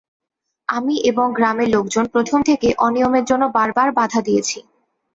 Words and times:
আমি 0.69 0.95
এবং 1.09 1.27
গ্রামের 1.37 1.69
লোকজন 1.69 2.05
প্রথম 2.13 2.39
থেকেই 2.49 2.77
অনিয়মের 2.79 3.25
জন্য 3.25 3.43
বারবার 3.57 3.87
বাধা 3.97 4.19
দিয়েছি। 4.27 4.57